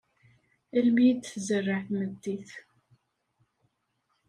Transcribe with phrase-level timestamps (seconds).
[0.77, 2.51] Almi i d-tezreɛ tmeddit.